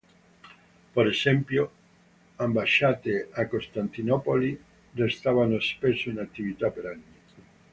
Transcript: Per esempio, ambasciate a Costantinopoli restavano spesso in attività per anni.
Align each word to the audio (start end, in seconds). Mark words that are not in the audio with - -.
Per 0.95 1.03
esempio, 1.09 1.67
ambasciate 2.37 3.29
a 3.33 3.47
Costantinopoli 3.47 4.59
restavano 4.93 5.59
spesso 5.59 6.09
in 6.09 6.17
attività 6.17 6.71
per 6.71 6.85
anni. 6.87 7.03